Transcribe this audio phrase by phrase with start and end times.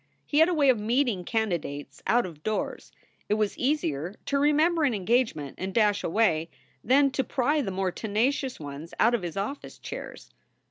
[0.25, 2.91] He had a way of meeting candidates out of doors.
[3.29, 6.49] It was easier to remember an engagement and dash away,
[6.83, 10.31] than to pry the more tenacious ones out of his office chairs.